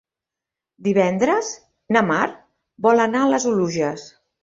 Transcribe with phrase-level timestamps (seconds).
[0.87, 1.53] Divendres
[1.99, 2.25] na Mar
[2.89, 4.13] vol anar a les Oluges.